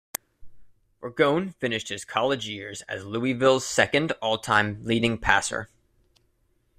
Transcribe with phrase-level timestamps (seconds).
[0.99, 5.69] Ragone finished his college years as Louisville's second all-time leading passer.